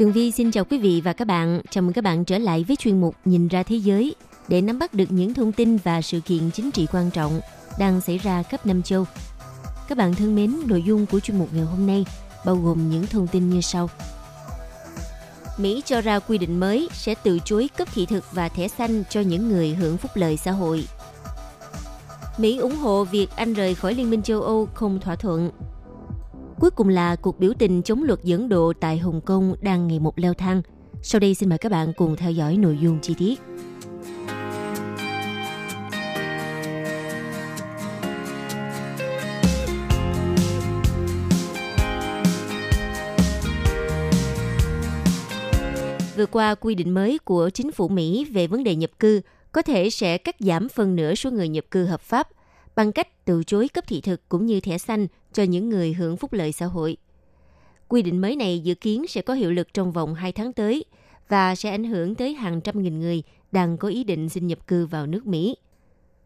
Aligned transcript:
Tường 0.00 0.12
Vi 0.12 0.30
xin 0.30 0.50
chào 0.50 0.64
quý 0.64 0.78
vị 0.78 1.00
và 1.04 1.12
các 1.12 1.24
bạn. 1.24 1.60
Chào 1.70 1.82
mừng 1.82 1.92
các 1.92 2.04
bạn 2.04 2.24
trở 2.24 2.38
lại 2.38 2.64
với 2.68 2.76
chuyên 2.76 3.00
mục 3.00 3.16
Nhìn 3.24 3.48
ra 3.48 3.62
thế 3.62 3.76
giới 3.76 4.14
để 4.48 4.60
nắm 4.60 4.78
bắt 4.78 4.94
được 4.94 5.04
những 5.08 5.34
thông 5.34 5.52
tin 5.52 5.76
và 5.76 6.02
sự 6.02 6.20
kiện 6.20 6.50
chính 6.50 6.70
trị 6.70 6.86
quan 6.92 7.10
trọng 7.10 7.40
đang 7.78 8.00
xảy 8.00 8.18
ra 8.18 8.42
khắp 8.42 8.66
năm 8.66 8.82
châu. 8.82 9.04
Các 9.88 9.98
bạn 9.98 10.14
thân 10.14 10.34
mến, 10.34 10.56
nội 10.66 10.82
dung 10.82 11.06
của 11.06 11.20
chuyên 11.20 11.38
mục 11.38 11.48
ngày 11.52 11.64
hôm 11.64 11.86
nay 11.86 12.06
bao 12.46 12.56
gồm 12.56 12.90
những 12.90 13.06
thông 13.06 13.26
tin 13.26 13.50
như 13.50 13.60
sau. 13.60 13.90
Mỹ 15.58 15.82
cho 15.84 16.00
ra 16.00 16.18
quy 16.18 16.38
định 16.38 16.60
mới 16.60 16.88
sẽ 16.92 17.14
từ 17.22 17.38
chối 17.44 17.68
cấp 17.76 17.88
thị 17.94 18.06
thực 18.06 18.24
và 18.32 18.48
thẻ 18.48 18.68
xanh 18.68 19.02
cho 19.10 19.20
những 19.20 19.48
người 19.48 19.74
hưởng 19.74 19.96
phúc 19.96 20.10
lợi 20.14 20.36
xã 20.36 20.50
hội. 20.50 20.84
Mỹ 22.38 22.58
ủng 22.58 22.76
hộ 22.76 23.04
việc 23.04 23.28
Anh 23.36 23.54
rời 23.54 23.74
khỏi 23.74 23.94
Liên 23.94 24.10
minh 24.10 24.22
châu 24.22 24.42
Âu 24.42 24.68
không 24.74 25.00
thỏa 25.00 25.16
thuận 25.16 25.50
Cuối 26.60 26.70
cùng 26.70 26.88
là 26.88 27.16
cuộc 27.16 27.38
biểu 27.38 27.52
tình 27.58 27.82
chống 27.82 28.02
luật 28.02 28.24
dẫn 28.24 28.48
độ 28.48 28.72
tại 28.80 28.98
Hồng 28.98 29.20
Kông 29.20 29.54
đang 29.60 29.88
ngày 29.88 29.98
một 29.98 30.18
leo 30.18 30.34
thang. 30.34 30.62
Sau 31.02 31.20
đây 31.20 31.34
xin 31.34 31.48
mời 31.48 31.58
các 31.58 31.72
bạn 31.72 31.92
cùng 31.96 32.16
theo 32.16 32.30
dõi 32.30 32.56
nội 32.56 32.78
dung 32.80 32.98
chi 33.02 33.14
tiết. 33.18 33.40
Vừa 46.16 46.26
qua, 46.26 46.54
quy 46.54 46.74
định 46.74 46.94
mới 46.94 47.18
của 47.18 47.50
chính 47.50 47.72
phủ 47.72 47.88
Mỹ 47.88 48.24
về 48.24 48.46
vấn 48.46 48.64
đề 48.64 48.74
nhập 48.74 48.90
cư 48.98 49.20
có 49.52 49.62
thể 49.62 49.90
sẽ 49.90 50.18
cắt 50.18 50.36
giảm 50.40 50.68
phần 50.68 50.96
nửa 50.96 51.14
số 51.14 51.30
người 51.30 51.48
nhập 51.48 51.64
cư 51.70 51.84
hợp 51.84 52.00
pháp 52.00 52.28
bằng 52.80 52.92
cách 52.92 53.24
từ 53.24 53.44
chối 53.44 53.68
cấp 53.68 53.84
thị 53.86 54.00
thực 54.00 54.28
cũng 54.28 54.46
như 54.46 54.60
thẻ 54.60 54.78
xanh 54.78 55.06
cho 55.32 55.42
những 55.42 55.68
người 55.68 55.92
hưởng 55.92 56.16
phúc 56.16 56.32
lợi 56.32 56.52
xã 56.52 56.66
hội. 56.66 56.96
Quy 57.88 58.02
định 58.02 58.20
mới 58.20 58.36
này 58.36 58.58
dự 58.58 58.74
kiến 58.74 59.06
sẽ 59.08 59.22
có 59.22 59.34
hiệu 59.34 59.52
lực 59.52 59.74
trong 59.74 59.92
vòng 59.92 60.14
2 60.14 60.32
tháng 60.32 60.52
tới 60.52 60.84
và 61.28 61.54
sẽ 61.54 61.70
ảnh 61.70 61.84
hưởng 61.84 62.14
tới 62.14 62.34
hàng 62.34 62.60
trăm 62.60 62.82
nghìn 62.82 63.00
người 63.00 63.22
đang 63.52 63.76
có 63.76 63.88
ý 63.88 64.04
định 64.04 64.28
xin 64.28 64.46
nhập 64.46 64.66
cư 64.66 64.86
vào 64.86 65.06
nước 65.06 65.26
Mỹ. 65.26 65.56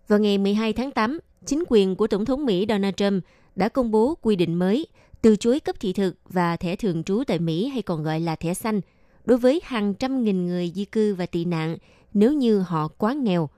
Vào 0.08 0.18
ngày 0.18 0.38
12 0.38 0.72
tháng 0.72 0.90
8, 0.90 1.18
chính 1.46 1.64
quyền 1.68 1.96
của 1.96 2.06
Tổng 2.06 2.24
thống 2.24 2.44
Mỹ 2.44 2.66
Donald 2.68 2.94
Trump 2.96 3.24
đã 3.56 3.68
công 3.68 3.90
bố 3.90 4.14
quy 4.22 4.36
định 4.36 4.54
mới 4.54 4.86
từ 5.22 5.36
chối 5.36 5.60
cấp 5.60 5.76
thị 5.80 5.92
thực 5.92 6.16
và 6.28 6.56
thẻ 6.56 6.76
thường 6.76 7.04
trú 7.04 7.22
tại 7.26 7.38
Mỹ 7.38 7.68
hay 7.68 7.82
còn 7.82 8.02
gọi 8.02 8.20
là 8.20 8.36
thẻ 8.36 8.54
xanh 8.54 8.80
đối 9.24 9.38
với 9.38 9.60
hàng 9.64 9.94
trăm 9.94 10.24
nghìn 10.24 10.46
người 10.46 10.72
di 10.74 10.84
cư 10.84 11.14
và 11.14 11.26
tị 11.26 11.44
nạn 11.44 11.76
nếu 12.12 12.32
như 12.32 12.58
họ 12.58 12.88
quá 12.88 13.12
nghèo. 13.12 13.48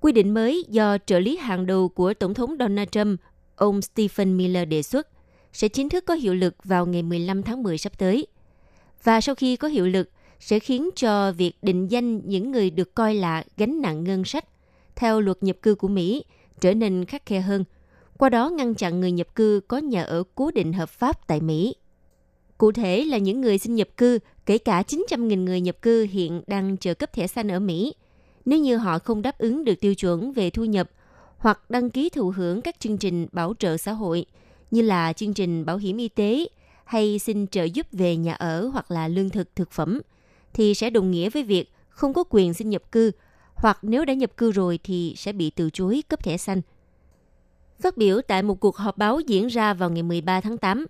Quy 0.00 0.12
định 0.12 0.34
mới 0.34 0.64
do 0.68 0.98
trợ 1.06 1.18
lý 1.18 1.36
hàng 1.36 1.66
đầu 1.66 1.88
của 1.88 2.14
Tổng 2.14 2.34
thống 2.34 2.56
Donald 2.58 2.88
Trump 2.90 3.20
ông 3.56 3.82
Stephen 3.82 4.36
Miller 4.36 4.68
đề 4.68 4.82
xuất 4.82 5.08
sẽ 5.52 5.68
chính 5.68 5.88
thức 5.88 6.04
có 6.06 6.14
hiệu 6.14 6.34
lực 6.34 6.54
vào 6.64 6.86
ngày 6.86 7.02
15 7.02 7.42
tháng 7.42 7.62
10 7.62 7.78
sắp 7.78 7.98
tới. 7.98 8.26
Và 9.02 9.20
sau 9.20 9.34
khi 9.34 9.56
có 9.56 9.68
hiệu 9.68 9.86
lực, 9.86 10.10
sẽ 10.40 10.58
khiến 10.58 10.90
cho 10.96 11.32
việc 11.32 11.52
định 11.62 11.90
danh 11.90 12.28
những 12.28 12.52
người 12.52 12.70
được 12.70 12.94
coi 12.94 13.14
là 13.14 13.44
gánh 13.56 13.80
nặng 13.82 14.04
ngân 14.04 14.24
sách 14.24 14.44
theo 14.96 15.20
luật 15.20 15.42
nhập 15.42 15.56
cư 15.62 15.74
của 15.74 15.88
Mỹ 15.88 16.24
trở 16.60 16.74
nên 16.74 17.04
khắc 17.04 17.26
khe 17.26 17.40
hơn, 17.40 17.64
qua 18.18 18.28
đó 18.28 18.50
ngăn 18.50 18.74
chặn 18.74 19.00
người 19.00 19.12
nhập 19.12 19.34
cư 19.34 19.60
có 19.68 19.78
nhà 19.78 20.02
ở 20.02 20.22
cố 20.34 20.50
định 20.50 20.72
hợp 20.72 20.88
pháp 20.88 21.26
tại 21.26 21.40
Mỹ. 21.40 21.74
Cụ 22.58 22.72
thể 22.72 23.04
là 23.04 23.18
những 23.18 23.40
người 23.40 23.58
xin 23.58 23.74
nhập 23.74 23.88
cư, 23.96 24.18
kể 24.46 24.58
cả 24.58 24.82
900.000 24.82 25.44
người 25.44 25.60
nhập 25.60 25.82
cư 25.82 26.06
hiện 26.10 26.42
đang 26.46 26.76
chờ 26.76 26.94
cấp 26.94 27.12
thẻ 27.12 27.26
xanh 27.26 27.48
ở 27.48 27.60
Mỹ, 27.60 27.94
nếu 28.48 28.58
như 28.58 28.76
họ 28.76 28.98
không 28.98 29.22
đáp 29.22 29.38
ứng 29.38 29.64
được 29.64 29.80
tiêu 29.80 29.94
chuẩn 29.94 30.32
về 30.32 30.50
thu 30.50 30.64
nhập 30.64 30.90
hoặc 31.38 31.70
đăng 31.70 31.90
ký 31.90 32.08
thụ 32.08 32.30
hưởng 32.36 32.60
các 32.60 32.80
chương 32.80 32.98
trình 32.98 33.26
bảo 33.32 33.54
trợ 33.58 33.76
xã 33.76 33.92
hội 33.92 34.26
như 34.70 34.82
là 34.82 35.12
chương 35.12 35.34
trình 35.34 35.64
bảo 35.64 35.76
hiểm 35.76 35.96
y 35.96 36.08
tế 36.08 36.46
hay 36.84 37.18
xin 37.18 37.46
trợ 37.46 37.64
giúp 37.64 37.86
về 37.92 38.16
nhà 38.16 38.34
ở 38.34 38.68
hoặc 38.68 38.90
là 38.90 39.08
lương 39.08 39.30
thực 39.30 39.56
thực 39.56 39.70
phẩm 39.70 40.00
thì 40.52 40.74
sẽ 40.74 40.90
đồng 40.90 41.10
nghĩa 41.10 41.30
với 41.30 41.42
việc 41.42 41.72
không 41.88 42.14
có 42.14 42.24
quyền 42.30 42.54
xin 42.54 42.70
nhập 42.70 42.92
cư 42.92 43.10
hoặc 43.54 43.78
nếu 43.82 44.04
đã 44.04 44.14
nhập 44.14 44.36
cư 44.36 44.52
rồi 44.52 44.78
thì 44.84 45.14
sẽ 45.16 45.32
bị 45.32 45.50
từ 45.50 45.70
chối 45.70 46.02
cấp 46.08 46.22
thẻ 46.22 46.36
xanh. 46.36 46.60
Phát 47.80 47.96
biểu 47.96 48.20
tại 48.20 48.42
một 48.42 48.60
cuộc 48.60 48.76
họp 48.76 48.98
báo 48.98 49.20
diễn 49.20 49.46
ra 49.46 49.74
vào 49.74 49.90
ngày 49.90 50.02
13 50.02 50.40
tháng 50.40 50.58
8, 50.58 50.86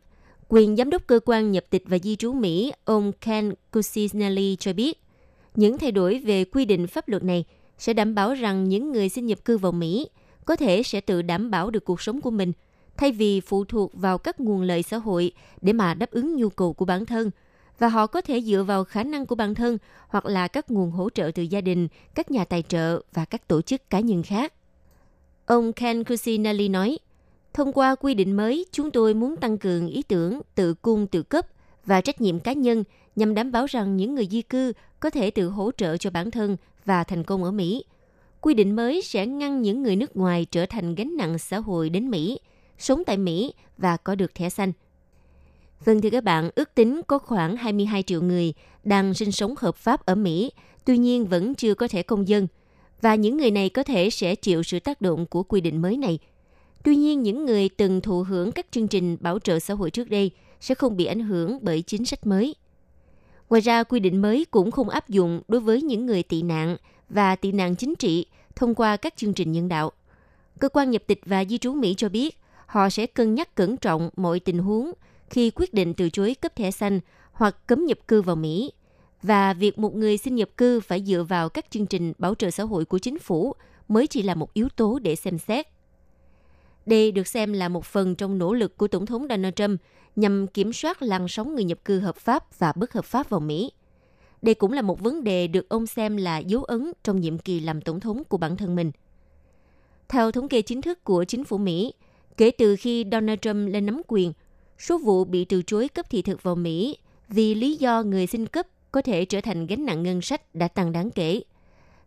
quyền 0.49 0.77
giám 0.77 0.91
đốc 0.91 1.07
cơ 1.07 1.21
quan 1.25 1.53
nhập 1.53 1.65
tịch 1.71 1.83
và 1.87 1.99
di 1.99 2.17
trú 2.17 2.33
Mỹ 2.33 2.73
ông 2.85 3.13
Ken 3.13 3.55
Cusinelli 3.73 4.57
cho 4.61 4.73
biết, 4.73 5.03
những 5.55 5.79
thay 5.79 5.93
đổi 5.93 6.19
về 6.19 6.45
quy 6.45 6.65
định 6.65 6.87
pháp 6.87 7.09
luật 7.09 7.25
này 7.25 7.45
sẽ 7.79 7.93
đảm 7.93 8.15
bảo 8.15 8.35
rằng 8.35 8.69
những 8.69 8.93
người 8.93 9.09
xin 9.09 9.27
nhập 9.27 9.45
cư 9.45 9.59
vào 9.59 9.73
Mỹ 9.73 10.09
có 10.45 10.57
thể 10.57 10.83
sẽ 10.83 11.01
tự 11.01 11.23
đảm 11.23 11.51
bảo 11.51 11.71
được 11.71 11.85
cuộc 11.85 12.01
sống 12.01 12.21
của 12.21 12.31
mình 12.31 12.53
thay 12.97 13.13
vì 13.13 13.41
phụ 13.41 13.65
thuộc 13.65 13.93
vào 13.95 14.19
các 14.19 14.41
nguồn 14.41 14.63
lợi 14.63 14.83
xã 14.83 14.97
hội 14.97 15.33
để 15.61 15.73
mà 15.73 15.95
đáp 15.95 16.11
ứng 16.11 16.37
nhu 16.37 16.49
cầu 16.49 16.73
của 16.73 16.85
bản 16.85 17.07
thân 17.07 17.31
và 17.79 17.89
họ 17.89 18.07
có 18.07 18.21
thể 18.21 18.41
dựa 18.41 18.63
vào 18.63 18.85
khả 18.85 19.03
năng 19.03 19.27
của 19.27 19.35
bản 19.35 19.55
thân 19.55 19.79
hoặc 20.09 20.27
là 20.27 20.49
các 20.49 20.71
nguồn 20.71 20.91
hỗ 20.91 21.11
trợ 21.11 21.31
từ 21.35 21.43
gia 21.43 21.61
đình, 21.61 21.89
các 22.15 22.31
nhà 22.31 22.45
tài 22.45 22.63
trợ 22.63 23.03
và 23.13 23.25
các 23.25 23.49
tổ 23.49 23.63
chức 23.63 23.91
cá 23.91 24.01
nhân 24.01 24.23
khác. 24.23 24.53
Ông 25.47 25.73
Ken 25.73 26.05
Cusinelli 26.05 26.69
nói, 26.69 26.99
thông 27.55 27.73
qua 27.73 27.95
quy 27.95 28.15
định 28.15 28.37
mới, 28.37 28.67
chúng 28.73 28.91
tôi 28.91 29.15
muốn 29.15 29.37
tăng 29.37 29.59
cường 29.59 29.89
ý 29.89 30.03
tưởng 30.03 30.41
tự 30.55 30.75
cung 30.75 31.07
tự 31.07 31.23
cấp 31.23 31.47
và 31.87 32.01
trách 32.01 32.21
nhiệm 32.21 32.41
cá 32.41 32.53
nhân 32.53 32.85
nhằm 33.19 33.35
đảm 33.35 33.53
bảo 33.53 33.67
rằng 33.67 33.97
những 33.97 34.15
người 34.15 34.29
di 34.31 34.43
cư 34.43 34.73
có 35.01 35.11
thể 35.11 35.31
tự 35.31 35.49
hỗ 35.49 35.71
trợ 35.77 35.97
cho 35.97 36.11
bản 36.11 36.31
thân 36.31 36.57
và 36.85 37.05
thành 37.05 37.25
công 37.25 37.45
ở 37.45 37.51
Mỹ– 37.51 37.85
quy 38.41 38.55
định 38.55 38.77
mới 38.77 39.03
sẽ 39.03 39.27
ngăn 39.27 39.63
những 39.63 39.83
người 39.83 39.97
nước 39.97 40.17
ngoài 40.17 40.47
trở 40.51 40.67
thành 40.67 40.95
gánh 40.95 41.17
nặng 41.17 41.39
xã 41.39 41.59
hội 41.59 41.91
đến 41.91 42.11
Mỹ, 42.11 42.39
sống 42.79 43.03
tại 43.07 43.17
Mỹ 43.17 43.53
và 43.79 43.97
có 43.97 44.15
được 44.15 44.35
thẻ 44.35 44.51
xanh. 44.51 44.73
Vâng 45.85 46.01
thưa 46.01 46.11
các 46.11 46.25
bạn, 46.25 46.51
ước 46.55 46.75
tính 46.75 47.01
có 47.07 47.19
khoảng 47.19 47.57
22 47.57 48.03
triệu 48.03 48.23
người 48.23 48.55
đang 48.85 49.15
sinh 49.15 49.33
sống 49.33 49.55
hợp 49.59 49.77
pháp 49.77 50.07
ở 50.07 50.15
Mỹ, 50.15 50.53
tuy 50.85 50.99
nhiên 50.99 51.27
vẫn 51.27 51.55
chưa 51.55 51.75
có 51.75 51.89
thẻ 51.89 52.03
công 52.03 52.29
dân. 52.29 52.47
Và 53.01 53.15
những 53.15 53.37
người 53.37 53.51
này 53.51 53.69
có 53.69 53.83
thể 53.83 54.11
sẽ 54.11 54.35
chịu 54.35 54.63
sự 54.63 54.81
tác 54.81 55.01
động 55.01 55.27
của 55.27 55.43
quy 55.43 55.61
định 55.61 55.83
mới 55.83 55.97
này. 55.97 56.19
Tuy 56.85 56.97
nhiên, 56.97 57.23
những 57.23 57.47
người 57.47 57.69
từng 57.69 58.01
thụ 58.01 58.23
hưởng 58.23 58.53
các 58.53 58.67
chương 58.71 58.89
trình 58.89 59.17
bảo 59.21 59.39
trợ 59.39 59.59
xã 59.59 59.75
hội 59.75 59.91
trước 59.91 60.11
đây 60.11 60.31
sẽ 60.61 60.75
không 60.75 60.97
bị 60.97 61.05
ảnh 61.05 61.21
hưởng 61.21 61.59
bởi 61.63 61.83
chính 61.83 62.05
sách 62.05 62.27
mới. 62.27 62.55
Ngoài 63.51 63.61
ra, 63.61 63.83
quy 63.83 64.01
định 64.01 64.23
mới 64.23 64.47
cũng 64.51 64.71
không 64.71 64.89
áp 64.89 65.09
dụng 65.09 65.43
đối 65.49 65.61
với 65.61 65.83
những 65.83 66.07
người 66.07 66.23
tị 66.23 66.43
nạn 66.43 66.77
và 67.09 67.37
tị 67.37 67.53
nạn 67.53 67.77
chính 67.77 67.95
trị 67.95 68.27
thông 68.57 68.75
qua 68.75 68.97
các 68.97 69.17
chương 69.17 69.35
trình 69.35 69.53
nhân 69.53 69.69
đạo. 69.69 69.93
Cơ 70.59 70.69
quan 70.69 70.91
nhập 70.91 71.03
tịch 71.07 71.21
và 71.27 71.45
di 71.45 71.59
trú 71.59 71.73
Mỹ 71.73 71.95
cho 71.95 72.09
biết 72.09 72.39
họ 72.67 72.89
sẽ 72.89 73.07
cân 73.07 73.35
nhắc 73.35 73.55
cẩn 73.55 73.77
trọng 73.77 74.11
mọi 74.17 74.41
tình 74.41 74.59
huống 74.59 74.93
khi 75.31 75.51
quyết 75.51 75.75
định 75.75 75.95
từ 75.95 76.11
chối 76.11 76.37
cấp 76.41 76.57
thẻ 76.57 76.71
xanh 76.71 77.01
hoặc 77.33 77.67
cấm 77.67 77.85
nhập 77.87 77.99
cư 78.09 78.23
vào 78.23 78.37
Mỹ 78.37 78.73
và 79.23 79.53
việc 79.53 79.79
một 79.79 79.95
người 79.95 80.19
xin 80.19 80.35
nhập 80.35 80.49
cư 80.57 80.81
phải 80.81 81.05
dựa 81.05 81.23
vào 81.23 81.49
các 81.49 81.71
chương 81.71 81.87
trình 81.87 82.13
bảo 82.19 82.35
trợ 82.35 82.51
xã 82.51 82.63
hội 82.65 82.85
của 82.85 82.99
chính 82.99 83.19
phủ 83.19 83.55
mới 83.89 84.07
chỉ 84.07 84.23
là 84.23 84.35
một 84.35 84.55
yếu 84.55 84.69
tố 84.77 84.99
để 84.99 85.17
xem 85.17 85.39
xét. 85.39 85.67
Đây 86.89 87.13
được 87.13 87.27
xem 87.27 87.53
là 87.53 87.69
một 87.69 87.85
phần 87.85 88.15
trong 88.15 88.39
nỗ 88.39 88.53
lực 88.53 88.77
của 88.77 88.89
Tổng 88.89 89.07
thống 89.07 89.27
Donald 89.29 89.55
Trump 89.57 89.81
nhằm 90.17 90.47
kiểm 90.47 90.73
soát 90.73 91.03
làn 91.03 91.29
sóng 91.29 91.55
người 91.55 91.65
nhập 91.65 91.79
cư 91.85 92.01
hợp 92.01 92.17
pháp 92.17 92.59
và 92.59 92.73
bất 92.73 92.93
hợp 92.93 93.05
pháp 93.05 93.31
vào 93.31 93.41
Mỹ. 93.41 93.73
Đây 94.43 94.55
cũng 94.55 94.73
là 94.73 94.83
một 94.83 95.01
vấn 95.01 95.25
đề 95.25 95.47
được 95.47 95.69
ông 95.69 95.87
xem 95.87 96.17
là 96.17 96.39
dấu 96.39 96.65
ấn 96.65 96.93
trong 97.05 97.21
nhiệm 97.21 97.39
kỳ 97.39 97.61
làm 97.61 97.81
tổng 97.81 98.01
thống 98.01 98.25
của 98.25 98.37
bản 98.37 98.57
thân 98.57 98.77
mình. 98.77 98.93
Theo 100.09 100.31
thống 100.31 100.49
kê 100.49 100.63
chính 100.63 100.83
thức 100.83 101.05
của 101.05 101.25
chính 101.25 101.45
phủ 101.45 101.59
Mỹ, 101.59 101.95
kể 102.37 102.51
từ 102.51 102.77
khi 102.77 103.05
Donald 103.13 103.39
Trump 103.43 103.73
lên 103.73 103.87
nắm 103.87 104.03
quyền, 104.07 104.33
số 104.79 104.99
vụ 104.99 105.25
bị 105.25 105.45
từ 105.45 105.63
chối 105.63 105.89
cấp 105.89 106.11
thị 106.11 106.23
thực 106.23 106.43
vào 106.43 106.55
Mỹ 106.55 106.99
vì 107.29 107.55
lý 107.55 107.77
do 107.77 108.03
người 108.03 108.27
xin 108.27 108.47
cấp 108.47 108.67
có 108.93 109.03
thể 109.03 109.25
trở 109.25 109.41
thành 109.41 109.67
gánh 109.67 109.87
nặng 109.87 110.03
ngân 110.03 110.21
sách 110.21 110.55
đã 110.55 110.69
tăng 110.69 110.93
đáng 110.93 111.11
kể. 111.11 111.43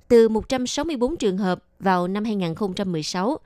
Từ 0.08 0.30
164 0.30 1.18
trường 1.18 1.38
hợp 1.38 1.64
vào 1.80 2.08
năm 2.08 2.24
2016 2.24 3.38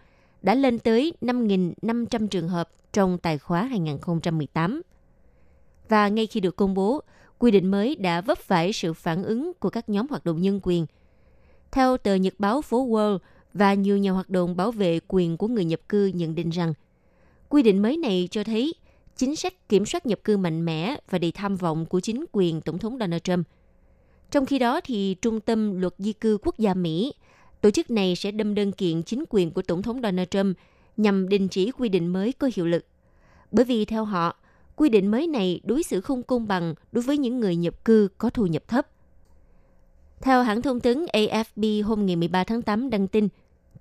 đã 0.46 0.56
lên 0.56 0.80
tới 0.80 1.14
5.500 1.22 2.28
trường 2.28 2.50
hợp 2.50 2.70
trong 2.94 3.18
tài 3.18 3.38
khóa 3.38 3.64
2018. 3.64 4.82
Và 5.90 6.08
ngay 6.08 6.28
khi 6.28 6.40
được 6.40 6.56
công 6.56 6.74
bố, 6.74 7.02
quy 7.38 7.52
định 7.52 7.72
mới 7.72 7.96
đã 7.96 8.22
vấp 8.22 8.38
phải 8.38 8.74
sự 8.74 8.94
phản 8.94 9.24
ứng 9.24 9.52
của 9.60 9.70
các 9.70 9.90
nhóm 9.90 10.08
hoạt 10.10 10.26
động 10.26 10.42
nhân 10.42 10.60
quyền. 10.64 10.86
Theo 11.72 11.98
tờ 11.98 12.16
Nhật 12.16 12.34
báo 12.38 12.62
phố 12.62 12.88
World 12.88 13.18
và 13.54 13.74
nhiều 13.74 13.98
nhà 13.98 14.12
hoạt 14.12 14.30
động 14.30 14.56
bảo 14.56 14.72
vệ 14.72 15.00
quyền 15.08 15.38
của 15.38 15.48
người 15.48 15.66
nhập 15.66 15.80
cư 15.90 16.06
nhận 16.06 16.36
định 16.36 16.50
rằng, 16.50 16.74
quy 17.50 17.64
định 17.64 17.82
mới 17.82 17.98
này 17.98 18.28
cho 18.32 18.44
thấy 18.44 18.74
chính 19.16 19.36
sách 19.36 19.70
kiểm 19.70 19.86
soát 19.86 20.06
nhập 20.06 20.20
cư 20.24 20.38
mạnh 20.38 20.66
mẽ 20.66 20.98
và 21.10 21.18
đầy 21.18 21.32
tham 21.32 21.56
vọng 21.56 21.86
của 21.86 22.00
chính 22.00 22.26
quyền 22.32 22.62
Tổng 22.62 22.78
thống 22.78 22.98
Donald 23.00 23.22
Trump. 23.22 23.48
Trong 24.32 24.46
khi 24.46 24.60
đó, 24.60 24.82
thì 24.84 25.16
Trung 25.22 25.40
tâm 25.40 25.82
Luật 25.82 25.94
Di 25.98 26.14
cư 26.14 26.38
Quốc 26.42 26.58
gia 26.58 26.74
Mỹ, 26.74 27.14
tổ 27.66 27.72
chức 27.72 27.92
này 27.92 28.16
sẽ 28.16 28.32
đâm 28.32 28.56
đơn 28.56 28.72
kiện 28.72 29.04
chính 29.04 29.24
quyền 29.30 29.52
của 29.52 29.62
Tổng 29.62 29.82
thống 29.82 30.02
Donald 30.02 30.28
Trump 30.32 30.58
nhằm 30.98 31.30
đình 31.30 31.48
chỉ 31.48 31.72
quy 31.72 31.90
định 31.90 32.08
mới 32.08 32.34
có 32.34 32.50
hiệu 32.56 32.66
lực. 32.66 32.86
Bởi 33.52 33.66
vì 33.66 33.86
theo 33.86 34.06
họ, 34.06 34.36
quy 34.76 34.90
định 34.90 35.12
mới 35.12 35.28
này 35.28 35.62
đối 35.64 35.84
xử 35.84 36.02
không 36.02 36.24
công 36.24 36.48
bằng 36.48 36.74
đối 36.92 37.04
với 37.04 37.18
những 37.18 37.40
người 37.40 37.56
nhập 37.56 37.86
cư 37.86 38.08
có 38.18 38.30
thu 38.30 38.46
nhập 38.46 38.68
thấp. 38.68 38.88
Theo 40.22 40.44
hãng 40.44 40.62
thông 40.62 40.80
tấn 40.80 41.06
AFP 41.14 41.84
hôm 41.84 42.06
ngày 42.06 42.16
13 42.16 42.44
tháng 42.44 42.62
8 42.62 42.90
đăng 42.90 43.08
tin, 43.08 43.28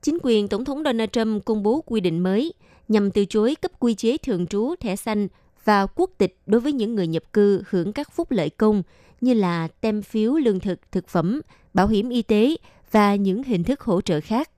chính 0.02 0.18
quyền 0.22 0.48
Tổng 0.48 0.64
thống 0.64 0.82
Donald 0.84 1.10
Trump 1.12 1.44
công 1.44 1.62
bố 1.62 1.80
quy 1.86 2.00
định 2.00 2.22
mới 2.22 2.52
nhằm 2.88 3.10
từ 3.10 3.24
chối 3.24 3.54
cấp 3.54 3.70
quy 3.78 3.94
chế 3.94 4.16
thường 4.18 4.46
trú 4.46 4.74
thẻ 4.80 4.96
xanh 4.96 5.28
và 5.64 5.86
quốc 5.86 6.10
tịch 6.18 6.38
đối 6.46 6.60
với 6.60 6.72
những 6.72 6.94
người 6.94 7.06
nhập 7.06 7.32
cư 7.32 7.62
hưởng 7.70 7.92
các 7.92 8.12
phúc 8.12 8.30
lợi 8.30 8.50
công 8.50 8.82
như 9.20 9.34
là 9.34 9.68
tem 9.80 10.02
phiếu 10.02 10.34
lương 10.34 10.60
thực, 10.60 10.92
thực 10.92 11.08
phẩm, 11.08 11.40
bảo 11.74 11.88
hiểm 11.88 12.08
y 12.08 12.22
tế 12.22 12.56
và 12.94 13.14
những 13.14 13.42
hình 13.42 13.64
thức 13.64 13.80
hỗ 13.80 14.00
trợ 14.00 14.20
khác. 14.20 14.50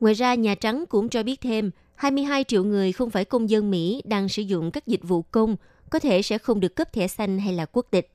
Ngoài 0.00 0.14
ra, 0.14 0.34
Nhà 0.34 0.54
Trắng 0.54 0.84
cũng 0.88 1.08
cho 1.08 1.22
biết 1.22 1.40
thêm 1.40 1.70
22 1.94 2.44
triệu 2.44 2.64
người 2.64 2.92
không 2.92 3.10
phải 3.10 3.24
công 3.24 3.50
dân 3.50 3.70
Mỹ 3.70 4.02
đang 4.04 4.28
sử 4.28 4.42
dụng 4.42 4.70
các 4.70 4.86
dịch 4.86 5.00
vụ 5.02 5.22
công 5.22 5.56
có 5.90 5.98
thể 5.98 6.22
sẽ 6.22 6.38
không 6.38 6.60
được 6.60 6.76
cấp 6.76 6.92
thẻ 6.92 7.08
xanh 7.08 7.38
hay 7.38 7.54
là 7.54 7.66
quốc 7.66 7.86
tịch. 7.90 8.10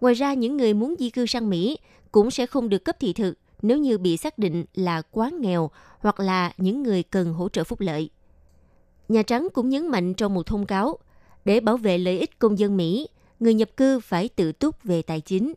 Ngoài 0.00 0.14
ra, 0.14 0.34
những 0.34 0.56
người 0.56 0.74
muốn 0.74 0.94
di 0.98 1.10
cư 1.10 1.26
sang 1.26 1.50
Mỹ 1.50 1.78
cũng 2.12 2.30
sẽ 2.30 2.46
không 2.46 2.68
được 2.68 2.84
cấp 2.84 2.96
thị 3.00 3.12
thực 3.12 3.38
nếu 3.62 3.78
như 3.78 3.98
bị 3.98 4.16
xác 4.16 4.38
định 4.38 4.64
là 4.74 5.02
quá 5.02 5.30
nghèo 5.40 5.70
hoặc 5.98 6.20
là 6.20 6.52
những 6.56 6.82
người 6.82 7.02
cần 7.02 7.32
hỗ 7.34 7.48
trợ 7.48 7.64
phúc 7.64 7.80
lợi. 7.80 8.10
Nhà 9.08 9.22
Trắng 9.22 9.48
cũng 9.52 9.68
nhấn 9.68 9.88
mạnh 9.88 10.14
trong 10.14 10.34
một 10.34 10.46
thông 10.46 10.66
cáo, 10.66 10.98
để 11.44 11.60
bảo 11.60 11.76
vệ 11.76 11.98
lợi 11.98 12.18
ích 12.18 12.38
công 12.38 12.58
dân 12.58 12.76
Mỹ, 12.76 13.08
người 13.40 13.54
nhập 13.54 13.70
cư 13.76 14.00
phải 14.00 14.28
tự 14.28 14.52
túc 14.52 14.82
về 14.82 15.02
tài 15.02 15.20
chính. 15.20 15.52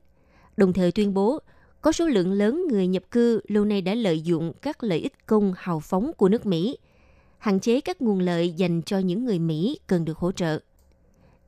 Đồng 0.58 0.74
thời 0.74 0.92
tuyên 0.92 1.14
bố, 1.14 1.40
có 1.88 1.92
số 1.92 2.08
lượng 2.08 2.32
lớn 2.32 2.66
người 2.70 2.88
nhập 2.88 3.04
cư 3.12 3.42
lâu 3.48 3.66
nay 3.66 3.82
đã 3.82 3.94
lợi 3.94 4.22
dụng 4.22 4.54
các 4.62 4.84
lợi 4.84 5.00
ích 5.00 5.26
công 5.26 5.54
hào 5.58 5.80
phóng 5.80 6.12
của 6.18 6.30
nước 6.30 6.46
Mỹ, 6.46 6.78
hạn 7.38 7.60
chế 7.60 7.82
các 7.82 8.02
nguồn 8.02 8.20
lợi 8.20 8.52
dành 8.52 8.82
cho 8.82 9.00
những 9.00 9.26
người 9.26 9.40
Mỹ 9.40 9.80
cần 9.88 10.06
được 10.06 10.18
hỗ 10.18 10.32
trợ. 10.32 10.60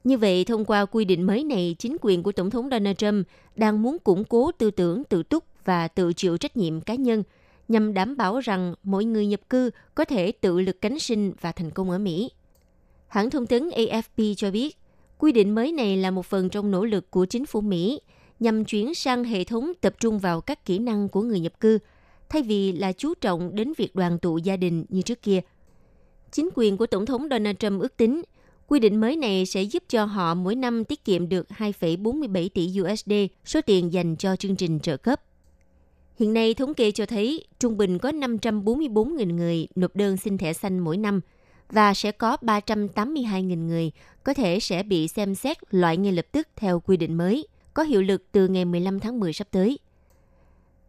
Như 0.04 0.18
vậy, 0.18 0.46
thông 0.46 0.66
qua 0.66 0.86
quy 0.86 1.06
định 1.06 1.24
mới 1.24 1.44
này, 1.44 1.76
chính 1.80 1.98
quyền 2.02 2.24
của 2.24 2.32
Tổng 2.32 2.50
thống 2.50 2.70
Donald 2.72 2.98
Trump 2.98 3.28
đang 3.56 3.82
muốn 3.82 3.98
củng 4.00 4.24
cố 4.24 4.52
tư 4.52 4.72
tưởng 4.72 5.04
tự 5.04 5.24
túc 5.24 5.44
và 5.66 5.88
tự 5.88 6.14
chịu 6.14 6.38
trách 6.38 6.58
nhiệm 6.58 6.82
cá 6.82 6.96
nhân 6.96 7.24
nhằm 7.68 7.94
đảm 7.94 8.18
bảo 8.18 8.40
rằng 8.40 8.74
mỗi 8.84 9.06
người 9.06 9.28
nhập 9.28 9.42
cư 9.50 9.70
có 9.96 10.06
thể 10.06 10.32
tự 10.32 10.60
lực 10.60 10.82
cánh 10.82 11.00
sinh 11.00 11.34
và 11.42 11.52
thành 11.52 11.72
công 11.72 11.92
ở 11.92 11.98
Mỹ. 11.98 12.32
Hãng 13.08 13.30
thông 13.30 13.46
tấn 13.46 13.70
AFP 13.70 14.34
cho 14.38 14.52
biết, 14.52 14.78
quy 15.18 15.32
định 15.32 15.56
mới 15.56 15.72
này 15.72 15.98
là 15.98 16.12
một 16.12 16.26
phần 16.26 16.50
trong 16.50 16.72
nỗ 16.72 16.86
lực 16.86 17.12
của 17.12 17.26
chính 17.26 17.46
phủ 17.46 17.62
Mỹ 17.62 18.00
nhằm 18.40 18.66
chuyển 18.66 18.96
sang 18.96 19.24
hệ 19.24 19.44
thống 19.44 19.72
tập 19.82 19.96
trung 20.00 20.20
vào 20.20 20.42
các 20.42 20.66
kỹ 20.66 20.80
năng 20.80 21.10
của 21.10 21.22
người 21.22 21.40
nhập 21.40 21.60
cư, 21.60 21.80
thay 22.30 22.42
vì 22.42 22.72
là 22.72 22.92
chú 22.92 23.14
trọng 23.14 23.56
đến 23.56 23.74
việc 23.78 23.96
đoàn 23.96 24.20
tụ 24.20 24.38
gia 24.38 24.58
đình 24.58 24.86
như 24.90 25.02
trước 25.02 25.22
kia. 25.22 25.40
Chính 26.32 26.50
quyền 26.56 26.78
của 26.78 26.86
Tổng 26.86 27.06
thống 27.06 27.28
Donald 27.30 27.58
Trump 27.60 27.82
ước 27.82 27.98
tính, 27.98 28.22
quy 28.68 28.80
định 28.80 29.02
mới 29.02 29.16
này 29.16 29.46
sẽ 29.46 29.62
giúp 29.62 29.84
cho 29.90 30.06
họ 30.06 30.34
mỗi 30.34 30.56
năm 30.56 30.86
tiết 30.86 31.06
kiệm 31.06 31.30
được 31.30 31.48
2,47 31.58 32.50
tỷ 32.54 32.82
USD 32.82 33.12
số 33.46 33.62
tiền 33.62 33.94
dành 33.94 34.16
cho 34.16 34.36
chương 34.36 34.56
trình 34.56 34.80
trợ 34.80 34.98
cấp. 34.98 35.22
Hiện 36.20 36.34
nay, 36.34 36.54
thống 36.54 36.74
kê 36.74 36.92
cho 36.92 37.06
thấy 37.06 37.46
trung 37.60 37.78
bình 37.78 37.98
có 37.98 38.12
544.000 38.12 39.36
người 39.36 39.68
nộp 39.76 39.96
đơn 39.96 40.18
xin 40.18 40.38
thẻ 40.38 40.54
xanh 40.54 40.80
mỗi 40.80 40.98
năm 40.98 41.22
và 41.72 41.94
sẽ 41.94 42.12
có 42.12 42.38
382.000 42.42 43.68
người 43.68 43.92
có 44.24 44.34
thể 44.34 44.60
sẽ 44.60 44.84
bị 44.84 45.08
xem 45.08 45.36
xét 45.36 45.58
loại 45.72 45.98
ngay 45.98 46.12
lập 46.12 46.26
tức 46.32 46.48
theo 46.56 46.80
quy 46.80 46.98
định 46.98 47.18
mới, 47.18 47.48
có 47.74 47.84
hiệu 47.84 48.02
lực 48.02 48.24
từ 48.32 48.48
ngày 48.48 48.66
15 48.66 49.00
tháng 49.00 49.20
10 49.20 49.34
sắp 49.34 49.48
tới. 49.52 49.80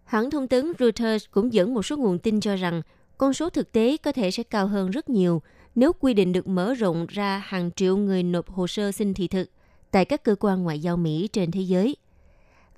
Hãng 0.05 0.31
thông 0.31 0.49
tấn 0.49 0.73
Reuters 0.79 1.25
cũng 1.31 1.53
dẫn 1.53 1.75
một 1.75 1.83
số 1.83 1.97
nguồn 1.97 2.19
tin 2.19 2.41
cho 2.41 2.57
rằng 2.57 2.83
con 3.19 3.33
số 3.33 3.51
thực 3.51 3.73
tế 3.73 3.97
có 3.97 4.13
thể 4.13 4.31
sẽ 4.31 4.43
cao 4.43 4.67
hơn 4.67 4.91
rất 4.91 5.09
nhiều 5.09 5.43
nếu 5.75 5.93
quy 5.93 6.15
định 6.15 6.33
được 6.33 6.49
mở 6.49 6.75
rộng 6.75 7.07
ra 7.09 7.39
hàng 7.39 7.71
triệu 7.77 7.97
người 7.97 8.23
nộp 8.23 8.51
hồ 8.51 8.67
sơ 8.67 8.93
xin 8.93 9.15
thị 9.15 9.29
thực 9.29 9.51
tại 9.91 10.05
các 10.05 10.23
cơ 10.23 10.35
quan 10.41 10.63
ngoại 10.63 10.79
giao 10.79 10.97
Mỹ 10.97 11.29
trên 11.33 11.51
thế 11.51 11.61
giới– 11.61 11.97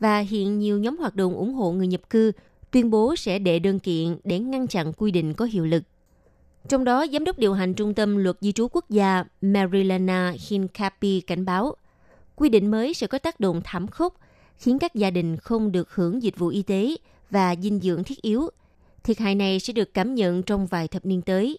và 0.02 0.18
hiện 0.18 0.58
nhiều 0.58 0.78
nhóm 0.78 0.96
hoạt 0.96 1.16
động 1.16 1.34
ủng 1.34 1.54
hộ 1.54 1.72
người 1.72 1.86
nhập 1.86 2.10
cư 2.10 2.32
tuyên 2.70 2.90
bố 2.90 3.16
sẽ 3.16 3.38
đệ 3.38 3.58
đơn 3.58 3.78
kiện 3.78 4.16
để 4.24 4.38
ngăn 4.38 4.66
chặn 4.66 4.92
quy 4.92 5.10
định 5.10 5.34
có 5.34 5.44
hiệu 5.44 5.66
lực. 5.66 5.82
Trong 6.68 6.84
đó, 6.84 7.06
Giám 7.12 7.24
đốc 7.24 7.38
điều 7.38 7.52
hành 7.52 7.74
Trung 7.74 7.94
tâm 7.94 8.16
Luật 8.16 8.36
Di 8.40 8.52
trú 8.52 8.68
Quốc 8.72 8.90
gia 8.90 9.24
Marilena 9.40 10.34
Hincapie 10.48 11.20
cảnh 11.20 11.44
báo, 11.44 11.74
quy 12.42 12.48
định 12.48 12.70
mới 12.70 12.94
sẽ 12.94 13.06
có 13.06 13.18
tác 13.18 13.40
động 13.40 13.60
thảm 13.64 13.88
khốc, 13.88 14.14
khiến 14.56 14.78
các 14.78 14.94
gia 14.94 15.10
đình 15.10 15.36
không 15.36 15.72
được 15.72 15.94
hưởng 15.94 16.22
dịch 16.22 16.38
vụ 16.38 16.48
y 16.48 16.62
tế 16.62 16.96
và 17.30 17.56
dinh 17.56 17.80
dưỡng 17.80 18.04
thiết 18.04 18.22
yếu. 18.22 18.50
Thiệt 19.04 19.18
hại 19.18 19.34
này 19.34 19.60
sẽ 19.60 19.72
được 19.72 19.94
cảm 19.94 20.14
nhận 20.14 20.42
trong 20.42 20.66
vài 20.66 20.88
thập 20.88 21.06
niên 21.06 21.22
tới. 21.22 21.58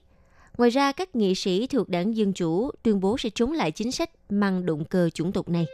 Ngoài 0.57 0.69
ra, 0.69 0.91
các 0.91 1.15
nghị 1.15 1.35
sĩ 1.35 1.67
thuộc 1.67 1.89
đảng 1.89 2.15
Dân 2.15 2.33
Chủ 2.33 2.71
tuyên 2.83 2.99
bố 2.99 3.17
sẽ 3.17 3.29
chống 3.35 3.51
lại 3.51 3.71
chính 3.71 3.91
sách 3.91 4.09
mang 4.29 4.65
động 4.65 4.85
cơ 4.85 5.09
chủng 5.09 5.31
tộc 5.31 5.49
này. 5.49 5.65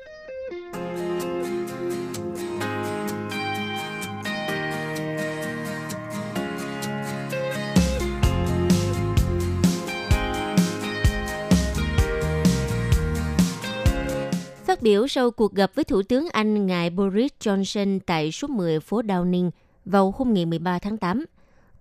Phát 14.80 14.84
biểu 14.84 15.08
sau 15.08 15.32
cuộc 15.32 15.54
gặp 15.54 15.72
với 15.76 15.86
Thủ 15.86 16.02
tướng 16.04 16.30
Anh 16.30 16.66
ngài 16.68 16.90
Boris 16.90 17.32
Johnson 17.40 18.00
tại 18.06 18.32
số 18.32 18.48
10 18.48 18.80
phố 18.80 19.02
Downing 19.02 19.50
vào 19.86 20.14
hôm 20.18 20.34
ngày 20.34 20.46
13 20.46 20.80
tháng 20.80 20.98
8, 20.98 21.26